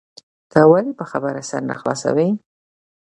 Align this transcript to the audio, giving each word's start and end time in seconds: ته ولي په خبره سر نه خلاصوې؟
ته 0.51 0.59
ولي 0.71 0.91
په 0.99 1.05
خبره 1.11 1.41
سر 1.49 1.61
نه 1.69 1.75
خلاصوې؟ 1.79 2.29